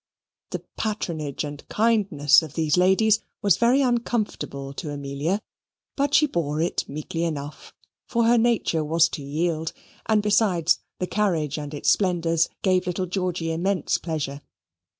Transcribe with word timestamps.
The 0.49 0.63
patronage 0.77 1.43
and 1.43 1.67
kindness 1.69 2.41
of 2.41 2.55
these 2.55 2.75
ladies 2.75 3.19
was 3.43 3.57
very 3.57 3.83
uncomfortable 3.83 4.73
to 4.73 4.89
Amelia, 4.89 5.43
but 5.95 6.15
she 6.15 6.25
bore 6.25 6.59
it 6.59 6.89
meekly 6.89 7.23
enough, 7.23 7.71
for 8.07 8.23
her 8.25 8.39
nature 8.39 8.83
was 8.83 9.07
to 9.09 9.21
yield; 9.21 9.73
and, 10.07 10.23
besides, 10.23 10.79
the 10.97 11.05
carriage 11.05 11.59
and 11.59 11.71
its 11.71 11.91
splendours 11.91 12.49
gave 12.63 12.87
little 12.87 13.05
Georgy 13.05 13.51
immense 13.51 13.99
pleasure. 13.99 14.41